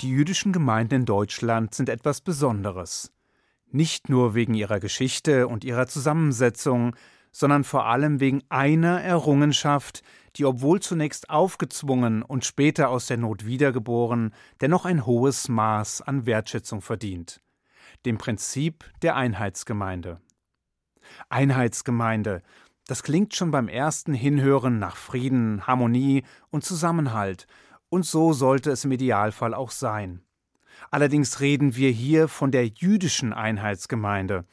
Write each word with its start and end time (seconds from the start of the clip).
Die 0.00 0.10
jüdischen 0.10 0.52
Gemeinden 0.52 0.94
in 0.94 1.04
Deutschland 1.04 1.74
sind 1.74 1.88
etwas 1.88 2.20
Besonderes. 2.20 3.12
Nicht 3.70 4.08
nur 4.08 4.34
wegen 4.34 4.54
ihrer 4.54 4.80
Geschichte 4.80 5.48
und 5.48 5.64
ihrer 5.64 5.86
Zusammensetzung, 5.86 6.96
sondern 7.32 7.64
vor 7.64 7.86
allem 7.86 8.20
wegen 8.20 8.42
einer 8.48 9.02
Errungenschaft, 9.02 10.02
die, 10.36 10.44
obwohl 10.44 10.80
zunächst 10.80 11.30
aufgezwungen 11.30 12.22
und 12.22 12.44
später 12.44 12.88
aus 12.88 13.06
der 13.06 13.16
Not 13.16 13.44
wiedergeboren, 13.44 14.32
dennoch 14.60 14.84
ein 14.84 15.04
hohes 15.04 15.48
Maß 15.48 16.02
an 16.02 16.26
Wertschätzung 16.26 16.80
verdient 16.80 17.40
dem 18.06 18.18
Prinzip 18.18 18.84
der 19.02 19.16
Einheitsgemeinde. 19.16 20.20
Einheitsgemeinde, 21.28 22.42
das 22.86 23.02
klingt 23.02 23.34
schon 23.34 23.50
beim 23.50 23.68
ersten 23.68 24.14
Hinhören 24.14 24.78
nach 24.78 24.96
Frieden, 24.96 25.66
Harmonie 25.66 26.24
und 26.50 26.64
Zusammenhalt, 26.64 27.46
und 27.88 28.04
so 28.04 28.32
sollte 28.32 28.70
es 28.70 28.84
im 28.84 28.92
Idealfall 28.92 29.54
auch 29.54 29.70
sein. 29.70 30.22
Allerdings 30.90 31.40
reden 31.40 31.76
wir 31.76 31.90
hier 31.90 32.28
von 32.28 32.50
der 32.50 32.66
jüdischen 32.66 33.32
Einheitsgemeinde, 33.32 34.44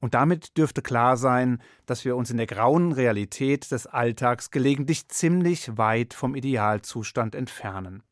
und 0.00 0.14
damit 0.14 0.56
dürfte 0.56 0.80
klar 0.80 1.16
sein, 1.16 1.62
dass 1.84 2.04
wir 2.04 2.16
uns 2.16 2.30
in 2.30 2.38
der 2.38 2.46
grauen 2.46 2.92
Realität 2.92 3.70
des 3.70 3.86
Alltags 3.86 4.50
gelegentlich 4.50 5.08
ziemlich 5.08 5.76
weit 5.76 6.14
vom 6.14 6.34
Idealzustand 6.34 7.34
entfernen. 7.34 8.02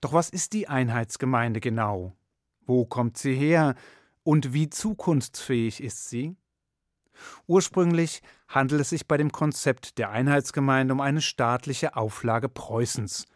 Doch 0.00 0.12
was 0.12 0.30
ist 0.30 0.52
die 0.52 0.68
Einheitsgemeinde 0.68 1.58
genau? 1.60 2.16
Wo 2.64 2.86
kommt 2.86 3.18
sie 3.18 3.34
her 3.34 3.74
und 4.22 4.52
wie 4.54 4.70
zukunftsfähig 4.70 5.82
ist 5.82 6.08
sie? 6.08 6.36
Ursprünglich 7.46 8.22
handelt 8.48 8.80
es 8.80 8.90
sich 8.90 9.08
bei 9.08 9.16
dem 9.16 9.32
Konzept 9.32 9.98
der 9.98 10.10
Einheitsgemeinde 10.10 10.94
um 10.94 11.00
eine 11.00 11.20
staatliche 11.20 11.96
Auflage 11.96 12.48
Preußens, 12.48 13.26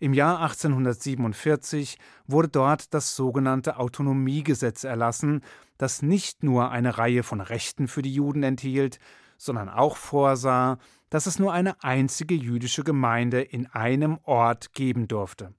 im 0.00 0.14
Jahr 0.14 0.40
1847 0.40 1.98
wurde 2.26 2.48
dort 2.48 2.94
das 2.94 3.16
sogenannte 3.16 3.78
Autonomiegesetz 3.78 4.84
erlassen, 4.84 5.42
das 5.78 6.02
nicht 6.02 6.42
nur 6.42 6.70
eine 6.70 6.98
Reihe 6.98 7.22
von 7.22 7.40
Rechten 7.40 7.88
für 7.88 8.02
die 8.02 8.14
Juden 8.14 8.42
enthielt, 8.42 8.98
sondern 9.36 9.68
auch 9.68 9.96
vorsah, 9.96 10.78
dass 11.10 11.26
es 11.26 11.38
nur 11.38 11.52
eine 11.52 11.82
einzige 11.82 12.34
jüdische 12.34 12.84
Gemeinde 12.84 13.42
in 13.42 13.66
einem 13.66 14.18
Ort 14.22 14.72
geben 14.72 15.08
durfte. 15.08 15.54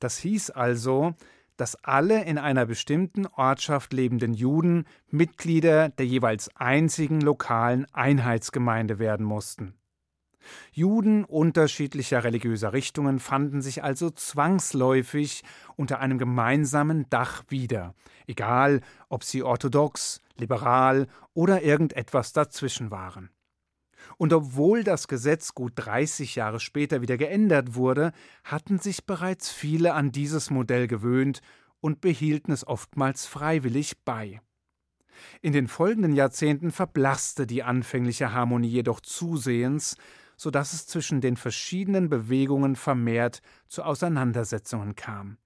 Das 0.00 0.18
hieß 0.18 0.50
also, 0.50 1.14
dass 1.56 1.74
alle 1.84 2.24
in 2.24 2.38
einer 2.38 2.66
bestimmten 2.66 3.26
Ortschaft 3.26 3.92
lebenden 3.92 4.34
Juden 4.34 4.84
Mitglieder 5.10 5.88
der 5.90 6.06
jeweils 6.06 6.54
einzigen 6.56 7.20
lokalen 7.20 7.86
Einheitsgemeinde 7.92 8.98
werden 8.98 9.24
mussten. 9.24 9.77
Juden 10.72 11.24
unterschiedlicher 11.24 12.24
religiöser 12.24 12.72
Richtungen 12.72 13.18
fanden 13.18 13.62
sich 13.62 13.82
also 13.82 14.10
zwangsläufig 14.10 15.42
unter 15.76 16.00
einem 16.00 16.18
gemeinsamen 16.18 17.06
Dach 17.10 17.44
wieder, 17.48 17.94
egal 18.26 18.80
ob 19.08 19.24
sie 19.24 19.42
orthodox, 19.42 20.20
liberal 20.36 21.06
oder 21.34 21.62
irgendetwas 21.62 22.32
dazwischen 22.32 22.90
waren. 22.90 23.30
Und 24.16 24.32
obwohl 24.32 24.84
das 24.84 25.08
Gesetz 25.08 25.54
gut 25.54 25.72
30 25.76 26.34
Jahre 26.34 26.60
später 26.60 27.02
wieder 27.02 27.16
geändert 27.16 27.74
wurde, 27.74 28.12
hatten 28.44 28.78
sich 28.78 29.04
bereits 29.06 29.50
viele 29.50 29.94
an 29.94 30.12
dieses 30.12 30.50
Modell 30.50 30.86
gewöhnt 30.86 31.40
und 31.80 32.00
behielten 32.00 32.52
es 32.52 32.66
oftmals 32.66 33.26
freiwillig 33.26 34.04
bei. 34.04 34.40
In 35.40 35.52
den 35.52 35.68
folgenden 35.68 36.14
Jahrzehnten 36.14 36.70
verblasste 36.70 37.46
die 37.46 37.62
anfängliche 37.62 38.32
Harmonie 38.32 38.68
jedoch 38.68 39.00
zusehends, 39.00 39.96
so 40.38 40.50
dass 40.50 40.72
es 40.72 40.86
zwischen 40.86 41.20
den 41.20 41.36
verschiedenen 41.36 42.08
Bewegungen 42.08 42.76
vermehrt 42.76 43.42
zu 43.66 43.82
Auseinandersetzungen 43.82 44.94
kam. 44.94 45.36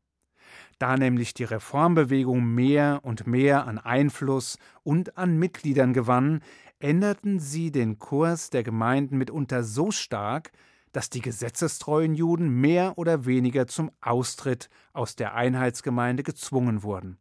Da 0.79 0.97
nämlich 0.97 1.35
die 1.35 1.45
Reformbewegung 1.45 2.45
mehr 2.45 3.01
und 3.03 3.27
mehr 3.27 3.67
an 3.67 3.79
Einfluss 3.79 4.59
und 4.85 5.17
an 5.17 5.39
Mitgliedern 5.39 5.95
gewann, 5.95 6.41
änderten 6.79 7.41
sie 7.41 7.73
den 7.73 7.99
Kurs 7.99 8.51
der 8.51 8.63
Gemeinden 8.63 9.17
mitunter 9.17 9.65
so 9.65 9.91
stark, 9.91 10.53
dass 10.93 11.09
die 11.09 11.23
gesetzestreuen 11.23 12.15
Juden 12.15 12.49
mehr 12.49 12.99
oder 12.99 13.25
weniger 13.25 13.67
zum 13.67 13.91
Austritt 14.03 14.69
aus 14.93 15.17
der 15.17 15.35
Einheitsgemeinde 15.35 16.23
gezwungen 16.23 16.83
wurden. 16.83 17.19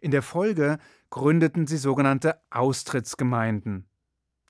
In 0.00 0.10
der 0.10 0.22
Folge 0.22 0.78
gründeten 1.10 1.66
sie 1.66 1.76
sogenannte 1.76 2.40
Austrittsgemeinden. 2.50 3.86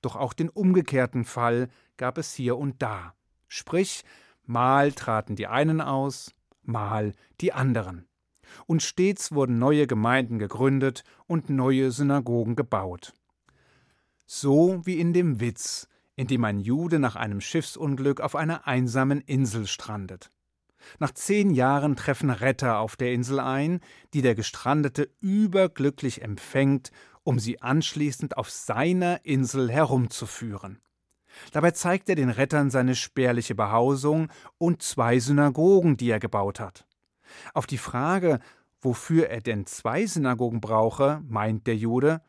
Doch 0.03 0.17
auch 0.17 0.33
den 0.33 0.51
umgekehrten 0.51 1.25
Fall 1.25 1.69
gab 1.97 2.19
es 2.19 2.35
hier 2.35 2.59
und 2.59 2.83
da. 2.83 3.15
Sprich, 3.49 4.05
mal 4.45 4.93
traten 4.93 5.37
die 5.37 5.47
einen 5.47 5.81
aus, 5.81 6.33
mal 6.63 7.13
die 7.41 7.53
anderen. 7.53 8.07
Und 8.67 8.83
stets 8.83 9.33
wurden 9.33 9.59
neue 9.59 9.87
Gemeinden 9.87 10.39
gegründet 10.39 11.05
und 11.27 11.49
neue 11.49 11.91
Synagogen 11.91 12.57
gebaut. 12.57 13.15
So 14.27 14.85
wie 14.85 14.99
in 14.99 15.13
dem 15.13 15.41
Witz, 15.41 15.89
in 16.17 16.27
dem 16.27 16.45
ein 16.45 16.61
Jude 16.61 16.99
nach 16.99 17.17
einem 17.17 17.41
Schiffsunglück 17.41 18.21
auf 18.21 18.37
einer 18.37 18.67
einsamen 18.67 19.21
Insel 19.21 19.67
strandet. 19.67 20.31
Nach 20.99 21.13
zehn 21.13 21.51
Jahren 21.51 21.97
treffen 21.97 22.31
Retter 22.31 22.79
auf 22.79 22.97
der 22.97 23.13
Insel 23.13 23.41
ein, 23.41 23.81
die 24.15 24.23
der 24.23 24.35
Gestrandete 24.35 25.09
überglücklich 25.21 26.23
empfängt, 26.23 26.91
um 27.25 27.39
sie 27.39 27.61
anschließend 27.61 28.37
auf 28.37 28.51
seiner 28.51 29.25
Insel 29.25 29.71
herumzuführen. 29.71 30.81
Dabei 31.53 31.71
zeigt 31.71 32.09
er 32.09 32.15
den 32.15 32.31
Rettern 32.31 32.71
seine 32.71 32.95
spärliche 32.95 33.55
Behausung 33.55 34.29
und 34.59 34.83
zwei 34.83 35.19
Synagogen, 35.19 35.97
die 35.97 36.11
er 36.11 36.21
gebaut 36.21 36.61
hat. 36.61 36.87
Auf 37.55 37.67
die 37.67 37.79
Frage, 37.79 38.41
wofür 38.81 39.29
er 39.29 39.41
denn 39.41 39.67
zwei 39.67 40.07
Synagogen 40.07 40.61
brauche, 40.61 41.23
meint 41.27 41.67
der 41.67 41.77
Jude, 41.77 42.21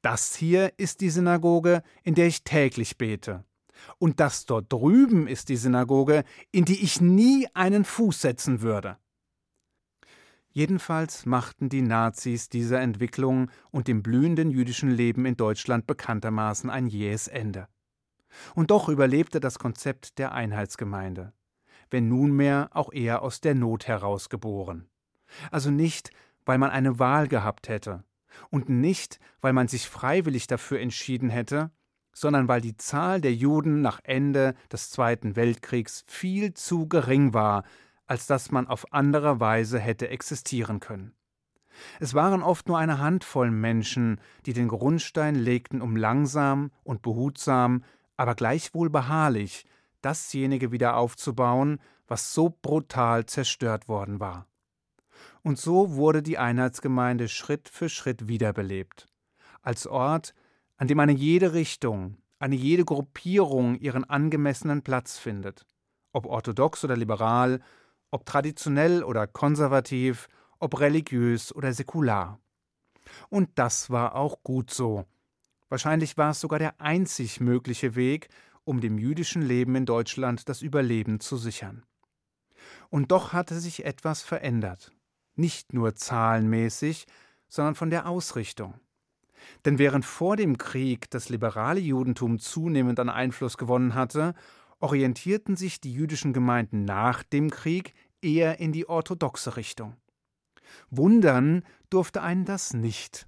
das 0.00 0.34
hier 0.34 0.72
ist 0.78 1.00
die 1.00 1.10
Synagoge, 1.10 1.82
in 2.02 2.14
der 2.14 2.26
ich 2.26 2.42
täglich 2.42 2.98
bete. 2.98 3.44
Und 3.98 4.20
das 4.20 4.46
dort 4.46 4.72
drüben 4.72 5.28
ist 5.28 5.48
die 5.48 5.56
Synagoge, 5.56 6.24
in 6.50 6.64
die 6.64 6.82
ich 6.82 7.00
nie 7.00 7.46
einen 7.54 7.84
Fuß 7.84 8.20
setzen 8.20 8.62
würde. 8.62 8.96
Jedenfalls 10.52 11.24
machten 11.24 11.70
die 11.70 11.80
Nazis 11.80 12.50
dieser 12.50 12.80
Entwicklung 12.80 13.50
und 13.70 13.88
dem 13.88 14.02
blühenden 14.02 14.50
jüdischen 14.50 14.90
Leben 14.90 15.24
in 15.24 15.36
Deutschland 15.36 15.86
bekanntermaßen 15.86 16.68
ein 16.68 16.86
jähes 16.86 17.26
Ende. 17.26 17.68
Und 18.54 18.70
doch 18.70 18.88
überlebte 18.88 19.40
das 19.40 19.58
Konzept 19.58 20.18
der 20.18 20.32
Einheitsgemeinde, 20.32 21.32
wenn 21.90 22.08
nunmehr 22.08 22.68
auch 22.72 22.92
eher 22.92 23.22
aus 23.22 23.40
der 23.40 23.54
Not 23.54 23.88
heraus 23.88 24.28
geboren. 24.28 24.88
Also 25.50 25.70
nicht, 25.70 26.10
weil 26.44 26.58
man 26.58 26.70
eine 26.70 26.98
Wahl 26.98 27.28
gehabt 27.28 27.68
hätte, 27.68 28.04
und 28.50 28.68
nicht, 28.68 29.20
weil 29.40 29.52
man 29.52 29.68
sich 29.68 29.88
freiwillig 29.88 30.46
dafür 30.46 30.80
entschieden 30.80 31.30
hätte, 31.30 31.70
sondern 32.12 32.48
weil 32.48 32.60
die 32.60 32.76
Zahl 32.76 33.20
der 33.20 33.34
Juden 33.34 33.80
nach 33.80 34.00
Ende 34.04 34.54
des 34.70 34.90
Zweiten 34.90 35.36
Weltkriegs 35.36 36.04
viel 36.06 36.54
zu 36.54 36.88
gering 36.88 37.32
war, 37.32 37.64
als 38.12 38.26
dass 38.26 38.50
man 38.50 38.66
auf 38.66 38.92
andere 38.92 39.40
Weise 39.40 39.78
hätte 39.78 40.10
existieren 40.10 40.80
können. 40.80 41.14
Es 41.98 42.12
waren 42.12 42.42
oft 42.42 42.68
nur 42.68 42.76
eine 42.76 42.98
Handvoll 42.98 43.50
Menschen, 43.50 44.20
die 44.44 44.52
den 44.52 44.68
Grundstein 44.68 45.34
legten, 45.34 45.80
um 45.80 45.96
langsam 45.96 46.72
und 46.84 47.00
behutsam 47.00 47.82
aber 48.18 48.34
gleichwohl 48.34 48.90
beharrlich 48.90 49.64
dasjenige 50.02 50.72
wieder 50.72 50.98
aufzubauen, 50.98 51.80
was 52.06 52.34
so 52.34 52.54
brutal 52.60 53.24
zerstört 53.24 53.88
worden 53.88 54.20
war. 54.20 54.46
Und 55.42 55.58
so 55.58 55.94
wurde 55.94 56.22
die 56.22 56.36
Einheitsgemeinde 56.36 57.30
Schritt 57.30 57.70
für 57.70 57.88
Schritt 57.88 58.28
wiederbelebt, 58.28 59.06
als 59.62 59.86
Ort, 59.86 60.34
an 60.76 60.86
dem 60.86 61.00
eine 61.00 61.12
jede 61.12 61.54
Richtung, 61.54 62.18
eine 62.38 62.56
jede 62.56 62.84
Gruppierung 62.84 63.76
ihren 63.76 64.04
angemessenen 64.04 64.82
Platz 64.82 65.16
findet, 65.16 65.64
ob 66.12 66.26
orthodox 66.26 66.84
oder 66.84 66.98
liberal, 66.98 67.62
ob 68.12 68.24
traditionell 68.24 69.02
oder 69.02 69.26
konservativ, 69.26 70.28
ob 70.60 70.78
religiös 70.78 71.52
oder 71.52 71.72
säkular. 71.72 72.38
Und 73.28 73.50
das 73.56 73.90
war 73.90 74.14
auch 74.14 74.44
gut 74.44 74.70
so, 74.70 75.04
Wahrscheinlich 75.72 76.18
war 76.18 76.32
es 76.32 76.40
sogar 76.42 76.58
der 76.58 76.82
einzig 76.82 77.40
mögliche 77.40 77.94
Weg, 77.94 78.28
um 78.64 78.82
dem 78.82 78.98
jüdischen 78.98 79.40
Leben 79.40 79.74
in 79.74 79.86
Deutschland 79.86 80.50
das 80.50 80.60
Überleben 80.60 81.18
zu 81.18 81.38
sichern. 81.38 81.82
Und 82.90 83.10
doch 83.10 83.32
hatte 83.32 83.58
sich 83.58 83.86
etwas 83.86 84.20
verändert, 84.20 84.92
nicht 85.34 85.72
nur 85.72 85.94
zahlenmäßig, 85.94 87.06
sondern 87.48 87.74
von 87.74 87.88
der 87.88 88.06
Ausrichtung. 88.06 88.74
Denn 89.64 89.78
während 89.78 90.04
vor 90.04 90.36
dem 90.36 90.58
Krieg 90.58 91.08
das 91.08 91.30
liberale 91.30 91.80
Judentum 91.80 92.38
zunehmend 92.38 93.00
an 93.00 93.08
Einfluss 93.08 93.56
gewonnen 93.56 93.94
hatte, 93.94 94.34
orientierten 94.78 95.56
sich 95.56 95.80
die 95.80 95.94
jüdischen 95.94 96.34
Gemeinden 96.34 96.84
nach 96.84 97.22
dem 97.22 97.48
Krieg 97.48 97.94
eher 98.22 98.60
in 98.60 98.72
die 98.72 98.88
orthodoxe 98.88 99.56
Richtung. 99.56 99.96
Wundern 100.90 101.64
durfte 101.90 102.22
einen 102.22 102.44
das 102.44 102.72
nicht. 102.72 103.26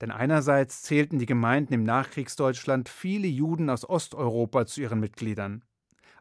Denn 0.00 0.10
einerseits 0.10 0.82
zählten 0.82 1.18
die 1.18 1.26
Gemeinden 1.26 1.72
im 1.72 1.84
Nachkriegsdeutschland 1.84 2.88
viele 2.88 3.26
Juden 3.26 3.70
aus 3.70 3.88
Osteuropa 3.88 4.66
zu 4.66 4.82
ihren 4.82 5.00
Mitgliedern, 5.00 5.64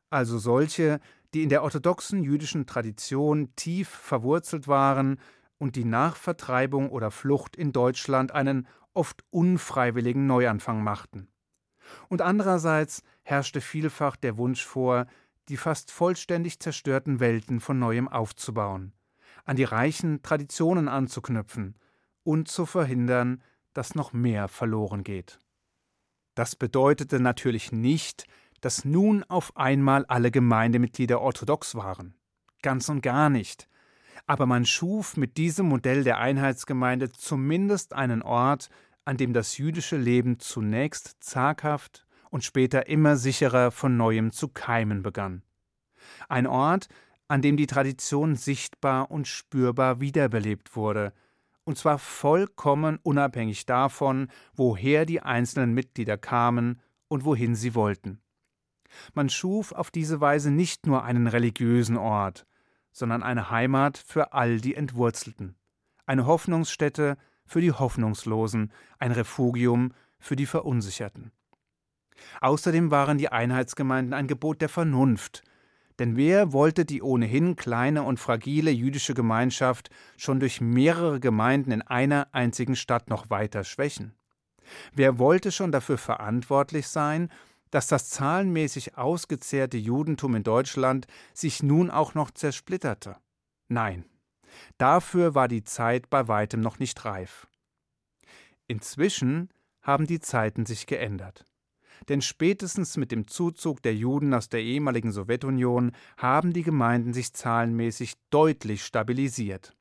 also 0.09 0.37
solche, 0.37 1.01
die 1.33 1.43
in 1.43 1.49
der 1.49 1.63
orthodoxen 1.63 2.23
jüdischen 2.23 2.65
Tradition 2.65 3.53
tief 3.57 3.89
verwurzelt 3.89 4.69
waren 4.69 5.19
und 5.57 5.75
die 5.75 5.83
nach 5.83 6.15
Vertreibung 6.15 6.89
oder 6.89 7.11
Flucht 7.11 7.57
in 7.57 7.73
Deutschland 7.73 8.31
einen 8.31 8.67
oft 8.93 9.25
unfreiwilligen 9.29 10.25
Neuanfang 10.25 10.81
machten. 10.81 11.27
Und 12.07 12.21
andererseits 12.21 13.03
herrschte 13.23 13.59
vielfach 13.59 14.15
der 14.15 14.37
Wunsch 14.37 14.63
vor, 14.63 15.05
die 15.49 15.57
fast 15.57 15.91
vollständig 15.91 16.59
zerstörten 16.59 17.19
Welten 17.19 17.59
von 17.59 17.79
neuem 17.79 18.07
aufzubauen, 18.07 18.93
an 19.45 19.55
die 19.55 19.63
reichen 19.63 20.21
Traditionen 20.21 20.87
anzuknüpfen 20.87 21.77
und 22.23 22.47
zu 22.47 22.65
verhindern, 22.65 23.43
dass 23.73 23.95
noch 23.95 24.13
mehr 24.13 24.47
verloren 24.47 25.03
geht. 25.03 25.39
Das 26.33 26.55
bedeutete 26.55 27.19
natürlich 27.19 27.71
nicht, 27.71 28.25
dass 28.61 28.83
nun 28.83 29.23
auf 29.23 29.55
einmal 29.55 30.05
alle 30.05 30.31
Gemeindemitglieder 30.31 31.21
orthodox 31.21 31.75
waren. 31.75 32.15
Ganz 32.61 32.89
und 32.89 33.01
gar 33.01 33.29
nicht. 33.29 33.69
Aber 34.25 34.45
man 34.45 34.65
schuf 34.65 35.17
mit 35.17 35.37
diesem 35.37 35.67
Modell 35.67 36.03
der 36.03 36.17
Einheitsgemeinde 36.17 37.11
zumindest 37.11 37.93
einen 37.93 38.23
Ort, 38.23 38.69
an 39.03 39.17
dem 39.17 39.33
das 39.33 39.57
jüdische 39.57 39.97
Leben 39.97 40.39
zunächst 40.39 41.17
zaghaft 41.19 42.04
und 42.35 42.43
später 42.43 42.87
immer 42.87 43.15
sicherer 43.15 43.71
von 43.71 43.95
neuem 43.95 44.33
zu 44.33 44.49
keimen 44.49 45.03
begann. 45.03 45.41
Ein 46.27 46.47
Ort, 46.47 46.89
an 47.29 47.41
dem 47.41 47.55
die 47.55 47.65
Tradition 47.65 48.35
sichtbar 48.35 49.09
und 49.09 49.25
spürbar 49.25 50.01
wiederbelebt 50.01 50.75
wurde, 50.75 51.13
und 51.63 51.77
zwar 51.77 51.97
vollkommen 51.97 52.99
unabhängig 53.03 53.65
davon, 53.65 54.27
woher 54.53 55.05
die 55.05 55.21
einzelnen 55.21 55.73
Mitglieder 55.73 56.17
kamen 56.17 56.81
und 57.07 57.23
wohin 57.23 57.55
sie 57.55 57.73
wollten. 57.73 58.19
Man 59.13 59.29
schuf 59.29 59.71
auf 59.71 59.89
diese 59.89 60.19
Weise 60.19 60.51
nicht 60.51 60.87
nur 60.87 61.05
einen 61.05 61.27
religiösen 61.27 61.95
Ort, 61.95 62.45
sondern 62.91 63.23
eine 63.23 63.49
Heimat 63.49 63.97
für 63.97 64.33
all 64.33 64.59
die 64.59 64.75
Entwurzelten, 64.75 65.55
eine 66.05 66.25
Hoffnungsstätte 66.25 67.15
für 67.45 67.61
die 67.61 67.71
Hoffnungslosen, 67.71 68.73
ein 68.99 69.13
Refugium 69.13 69.93
für 70.19 70.35
die 70.35 70.47
Verunsicherten. 70.47 71.31
Außerdem 72.41 72.91
waren 72.91 73.17
die 73.17 73.29
Einheitsgemeinden 73.29 74.13
ein 74.13 74.27
Gebot 74.27 74.61
der 74.61 74.69
Vernunft, 74.69 75.43
denn 75.99 76.17
wer 76.17 76.51
wollte 76.51 76.83
die 76.85 77.01
ohnehin 77.01 77.55
kleine 77.55 78.03
und 78.03 78.19
fragile 78.19 78.71
jüdische 78.71 79.13
Gemeinschaft 79.13 79.89
schon 80.17 80.39
durch 80.39 80.59
mehrere 80.59 81.19
Gemeinden 81.19 81.71
in 81.71 81.81
einer 81.81 82.27
einzigen 82.33 82.75
Stadt 82.75 83.09
noch 83.09 83.29
weiter 83.29 83.63
schwächen? 83.63 84.13
Wer 84.93 85.19
wollte 85.19 85.51
schon 85.51 85.71
dafür 85.71 85.97
verantwortlich 85.97 86.87
sein, 86.87 87.29
dass 87.71 87.87
das 87.87 88.09
zahlenmäßig 88.09 88.97
ausgezehrte 88.97 89.77
Judentum 89.77 90.35
in 90.35 90.43
Deutschland 90.43 91.07
sich 91.33 91.63
nun 91.63 91.89
auch 91.89 92.13
noch 92.13 92.31
zersplitterte? 92.31 93.17
Nein, 93.67 94.05
dafür 94.77 95.33
war 95.33 95.47
die 95.47 95.63
Zeit 95.63 96.09
bei 96.09 96.27
weitem 96.27 96.61
noch 96.61 96.79
nicht 96.79 97.05
reif. 97.05 97.47
Inzwischen 98.67 99.49
haben 99.81 100.07
die 100.07 100.19
Zeiten 100.19 100.65
sich 100.65 100.87
geändert. 100.87 101.45
Denn 102.09 102.21
spätestens 102.21 102.97
mit 102.97 103.11
dem 103.11 103.27
Zuzug 103.27 103.81
der 103.81 103.95
Juden 103.95 104.33
aus 104.33 104.49
der 104.49 104.61
ehemaligen 104.61 105.11
Sowjetunion 105.11 105.91
haben 106.17 106.53
die 106.53 106.63
Gemeinden 106.63 107.13
sich 107.13 107.33
zahlenmäßig 107.33 108.15
deutlich 108.29 108.83
stabilisiert. 108.83 109.75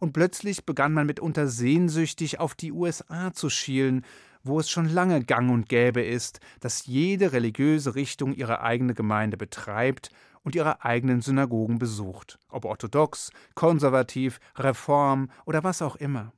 Und 0.00 0.12
plötzlich 0.12 0.64
begann 0.64 0.92
man 0.92 1.06
mitunter 1.06 1.48
sehnsüchtig 1.48 2.40
auf 2.40 2.54
die 2.54 2.72
USA 2.72 3.32
zu 3.32 3.50
schielen, 3.50 4.04
wo 4.42 4.60
es 4.60 4.70
schon 4.70 4.88
lange 4.88 5.24
gang 5.24 5.50
und 5.50 5.68
gäbe 5.68 6.02
ist, 6.02 6.40
dass 6.60 6.86
jede 6.86 7.32
religiöse 7.32 7.94
Richtung 7.94 8.34
ihre 8.34 8.60
eigene 8.60 8.94
Gemeinde 8.94 9.36
betreibt 9.36 10.10
und 10.42 10.54
ihre 10.54 10.84
eigenen 10.84 11.22
Synagogen 11.22 11.78
besucht, 11.78 12.38
ob 12.48 12.66
orthodox, 12.66 13.30
konservativ, 13.54 14.38
reform 14.56 15.30
oder 15.46 15.64
was 15.64 15.82
auch 15.82 15.96
immer. 15.96 16.32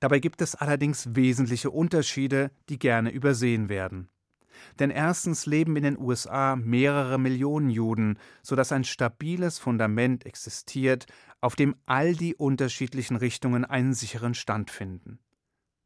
Dabei 0.00 0.20
gibt 0.20 0.40
es 0.40 0.54
allerdings 0.54 1.16
wesentliche 1.16 1.70
Unterschiede, 1.70 2.52
die 2.68 2.78
gerne 2.78 3.10
übersehen 3.10 3.68
werden. 3.68 4.08
Denn 4.78 4.90
erstens 4.90 5.46
leben 5.46 5.76
in 5.76 5.82
den 5.82 5.98
USA 5.98 6.56
mehrere 6.56 7.18
Millionen 7.18 7.70
Juden, 7.70 8.18
sodass 8.42 8.72
ein 8.72 8.84
stabiles 8.84 9.58
Fundament 9.58 10.26
existiert, 10.26 11.06
auf 11.40 11.56
dem 11.56 11.76
all 11.86 12.14
die 12.14 12.34
unterschiedlichen 12.34 13.16
Richtungen 13.16 13.64
einen 13.64 13.94
sicheren 13.94 14.34
Stand 14.34 14.70
finden. 14.70 15.18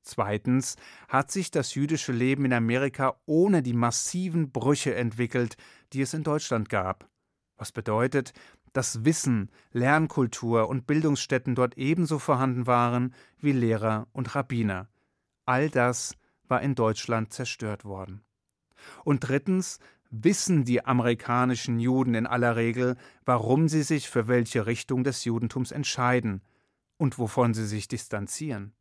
Zweitens 0.02 0.76
hat 1.08 1.30
sich 1.30 1.50
das 1.50 1.74
jüdische 1.74 2.12
Leben 2.12 2.44
in 2.44 2.52
Amerika 2.52 3.16
ohne 3.24 3.62
die 3.62 3.74
massiven 3.74 4.50
Brüche 4.50 4.94
entwickelt, 4.94 5.56
die 5.92 6.02
es 6.02 6.12
in 6.12 6.24
Deutschland 6.24 6.68
gab. 6.68 7.08
Was 7.56 7.70
bedeutet, 7.70 8.32
dass 8.72 9.04
Wissen, 9.04 9.50
Lernkultur 9.72 10.68
und 10.68 10.86
Bildungsstätten 10.86 11.54
dort 11.54 11.76
ebenso 11.76 12.18
vorhanden 12.18 12.66
waren 12.66 13.14
wie 13.38 13.52
Lehrer 13.52 14.08
und 14.12 14.34
Rabbiner. 14.34 14.88
All 15.44 15.68
das 15.68 16.16
war 16.48 16.62
in 16.62 16.74
Deutschland 16.74 17.32
zerstört 17.32 17.84
worden. 17.84 18.22
Und 19.04 19.28
drittens 19.28 19.78
wissen 20.12 20.64
die 20.64 20.84
amerikanischen 20.84 21.80
Juden 21.80 22.14
in 22.14 22.26
aller 22.26 22.54
Regel, 22.54 22.96
warum 23.24 23.68
sie 23.68 23.82
sich 23.82 24.08
für 24.08 24.28
welche 24.28 24.66
Richtung 24.66 25.04
des 25.04 25.24
Judentums 25.24 25.72
entscheiden 25.72 26.42
und 26.98 27.18
wovon 27.18 27.54
sie 27.54 27.66
sich 27.66 27.88
distanzieren. 27.88 28.74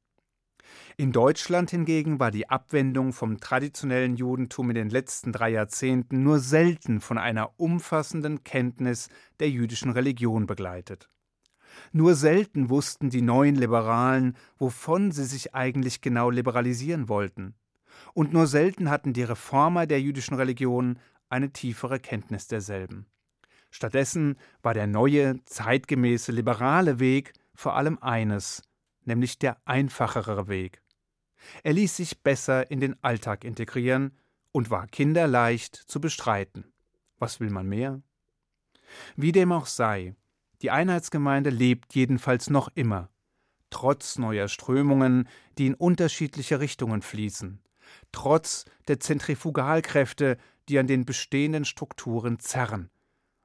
In 0.97 1.11
Deutschland 1.11 1.71
hingegen 1.71 2.19
war 2.19 2.31
die 2.31 2.49
Abwendung 2.49 3.13
vom 3.13 3.39
traditionellen 3.39 4.15
Judentum 4.15 4.69
in 4.69 4.75
den 4.75 4.89
letzten 4.89 5.31
drei 5.31 5.49
Jahrzehnten 5.49 6.21
nur 6.21 6.39
selten 6.39 7.01
von 7.01 7.17
einer 7.17 7.59
umfassenden 7.59 8.43
Kenntnis 8.43 9.09
der 9.39 9.49
jüdischen 9.49 9.91
Religion 9.91 10.45
begleitet. 10.45 11.09
Nur 11.93 12.15
selten 12.15 12.69
wussten 12.69 13.09
die 13.09 13.21
neuen 13.21 13.55
Liberalen, 13.55 14.35
wovon 14.57 15.11
sie 15.11 15.23
sich 15.23 15.55
eigentlich 15.55 16.01
genau 16.01 16.29
liberalisieren 16.29 17.07
wollten 17.07 17.55
und 18.13 18.33
nur 18.33 18.47
selten 18.47 18.89
hatten 18.89 19.13
die 19.13 19.23
Reformer 19.23 19.87
der 19.87 20.01
jüdischen 20.01 20.35
Religion 20.35 20.99
eine 21.29 21.51
tiefere 21.51 21.99
Kenntnis 21.99 22.47
derselben. 22.47 23.05
Stattdessen 23.69 24.37
war 24.61 24.73
der 24.73 24.87
neue, 24.87 25.43
zeitgemäße, 25.45 26.31
liberale 26.31 26.99
Weg 26.99 27.33
vor 27.53 27.75
allem 27.75 27.97
eines, 27.99 28.63
nämlich 29.05 29.39
der 29.39 29.57
einfachere 29.65 30.47
Weg. 30.47 30.81
Er 31.63 31.73
ließ 31.73 31.95
sich 31.95 32.21
besser 32.21 32.69
in 32.69 32.79
den 32.79 33.01
Alltag 33.03 33.43
integrieren 33.43 34.17
und 34.51 34.69
war 34.69 34.87
kinderleicht 34.87 35.75
zu 35.75 36.01
bestreiten. 36.01 36.71
Was 37.17 37.39
will 37.39 37.49
man 37.49 37.67
mehr? 37.67 38.01
Wie 39.15 39.31
dem 39.31 39.51
auch 39.51 39.65
sei, 39.65 40.15
die 40.61 40.71
Einheitsgemeinde 40.71 41.49
lebt 41.49 41.95
jedenfalls 41.95 42.49
noch 42.49 42.69
immer, 42.75 43.09
trotz 43.69 44.17
neuer 44.17 44.47
Strömungen, 44.47 45.27
die 45.57 45.67
in 45.67 45.73
unterschiedliche 45.75 46.59
Richtungen 46.59 47.01
fließen, 47.01 47.60
trotz 48.11 48.65
der 48.87 48.99
Zentrifugalkräfte, 48.99 50.37
die 50.69 50.79
an 50.79 50.87
den 50.87 51.05
bestehenden 51.05 51.65
Strukturen 51.65 52.39
zerren, 52.39 52.89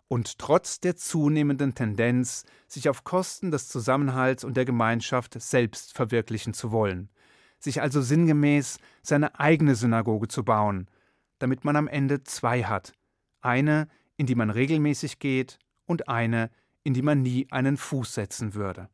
und 0.08 0.38
trotz 0.38 0.80
der 0.80 0.96
zunehmenden 0.96 1.74
Tendenz, 1.74 2.44
sich 2.68 2.88
auf 2.88 3.04
Kosten 3.04 3.50
des 3.50 3.68
Zusammenhalts 3.68 4.44
und 4.44 4.56
der 4.56 4.64
Gemeinschaft 4.64 5.40
selbst 5.40 5.94
verwirklichen 5.94 6.54
zu 6.54 6.70
wollen, 6.70 7.08
sich 7.58 7.82
also 7.82 8.00
sinngemäß 8.00 8.78
seine 9.02 9.40
eigene 9.40 9.74
Synagoge 9.74 10.28
zu 10.28 10.44
bauen, 10.44 10.88
damit 11.38 11.64
man 11.64 11.76
am 11.76 11.88
Ende 11.88 12.22
zwei 12.22 12.64
hat, 12.64 12.92
eine, 13.40 13.88
in 14.16 14.26
die 14.26 14.34
man 14.34 14.50
regelmäßig 14.50 15.18
geht, 15.18 15.58
und 15.86 16.08
eine, 16.08 16.50
in 16.82 16.94
die 16.94 17.02
man 17.02 17.22
nie 17.22 17.46
einen 17.50 17.76
Fuß 17.76 18.14
setzen 18.14 18.54
würde. 18.54 18.88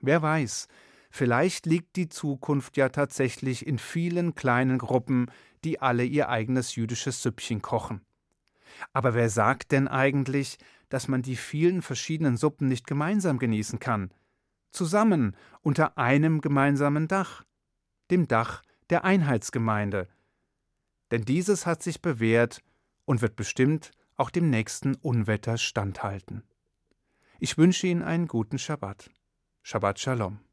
Wer 0.00 0.22
weiß, 0.22 0.68
Vielleicht 1.16 1.66
liegt 1.66 1.94
die 1.94 2.08
Zukunft 2.08 2.76
ja 2.76 2.88
tatsächlich 2.88 3.68
in 3.68 3.78
vielen 3.78 4.34
kleinen 4.34 4.78
Gruppen, 4.78 5.30
die 5.62 5.80
alle 5.80 6.02
ihr 6.02 6.28
eigenes 6.28 6.74
jüdisches 6.74 7.22
Süppchen 7.22 7.62
kochen. 7.62 8.00
Aber 8.92 9.14
wer 9.14 9.30
sagt 9.30 9.70
denn 9.70 9.86
eigentlich, 9.86 10.58
dass 10.88 11.06
man 11.06 11.22
die 11.22 11.36
vielen 11.36 11.82
verschiedenen 11.82 12.36
Suppen 12.36 12.66
nicht 12.66 12.88
gemeinsam 12.88 13.38
genießen 13.38 13.78
kann? 13.78 14.12
Zusammen, 14.72 15.36
unter 15.60 15.98
einem 15.98 16.40
gemeinsamen 16.40 17.06
Dach, 17.06 17.44
dem 18.10 18.26
Dach 18.26 18.64
der 18.90 19.04
Einheitsgemeinde. 19.04 20.08
Denn 21.12 21.24
dieses 21.24 21.64
hat 21.64 21.80
sich 21.84 22.02
bewährt 22.02 22.60
und 23.04 23.22
wird 23.22 23.36
bestimmt 23.36 23.92
auch 24.16 24.30
dem 24.30 24.50
nächsten 24.50 24.96
Unwetter 24.96 25.58
standhalten. 25.58 26.42
Ich 27.38 27.56
wünsche 27.56 27.86
Ihnen 27.86 28.02
einen 28.02 28.26
guten 28.26 28.58
Schabbat. 28.58 29.12
Shabbat 29.62 30.00
Shalom. 30.00 30.40